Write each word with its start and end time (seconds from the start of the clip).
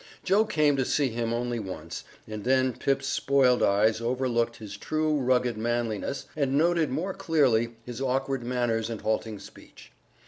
Joe 0.23 0.45
came 0.45 0.77
to 0.77 0.83
see 0.83 1.09
him 1.09 1.31
only 1.31 1.59
once, 1.59 2.03
and 2.27 2.43
then 2.43 2.73
Pip's 2.73 3.05
spoiled 3.07 3.61
eyes 3.61 4.01
overlooked 4.01 4.55
his 4.55 4.75
true, 4.75 5.15
rugged 5.19 5.59
manliness 5.59 6.25
and 6.35 6.57
noted 6.57 6.89
more 6.89 7.13
clearly 7.13 7.75
his 7.85 8.01
awkward 8.01 8.41
manners 8.43 8.89
and 8.89 9.01
halting 9.01 9.37
speech. 9.37 9.91